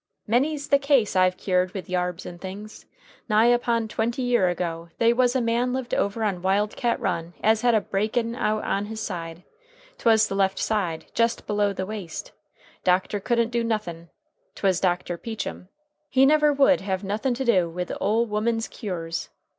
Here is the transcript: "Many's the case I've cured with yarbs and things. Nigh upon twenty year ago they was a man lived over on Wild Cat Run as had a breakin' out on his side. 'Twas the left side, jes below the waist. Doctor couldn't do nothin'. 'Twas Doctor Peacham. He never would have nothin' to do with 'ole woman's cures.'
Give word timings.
"Many's 0.25 0.69
the 0.69 0.79
case 0.79 1.15
I've 1.15 1.37
cured 1.37 1.75
with 1.75 1.87
yarbs 1.87 2.25
and 2.25 2.41
things. 2.41 2.87
Nigh 3.29 3.45
upon 3.45 3.87
twenty 3.87 4.23
year 4.23 4.49
ago 4.49 4.89
they 4.97 5.13
was 5.13 5.35
a 5.35 5.41
man 5.41 5.73
lived 5.73 5.93
over 5.93 6.23
on 6.23 6.41
Wild 6.41 6.75
Cat 6.75 6.99
Run 6.99 7.35
as 7.43 7.61
had 7.61 7.75
a 7.75 7.81
breakin' 7.81 8.33
out 8.35 8.63
on 8.63 8.85
his 8.87 8.99
side. 8.99 9.43
'Twas 9.99 10.27
the 10.27 10.33
left 10.33 10.57
side, 10.57 11.05
jes 11.15 11.39
below 11.41 11.71
the 11.71 11.85
waist. 11.85 12.31
Doctor 12.83 13.19
couldn't 13.19 13.49
do 13.51 13.63
nothin'. 13.63 14.09
'Twas 14.55 14.79
Doctor 14.79 15.19
Peacham. 15.19 15.67
He 16.09 16.25
never 16.25 16.51
would 16.51 16.81
have 16.81 17.03
nothin' 17.03 17.35
to 17.35 17.45
do 17.45 17.69
with 17.69 17.91
'ole 18.01 18.25
woman's 18.25 18.67
cures.' 18.67 19.29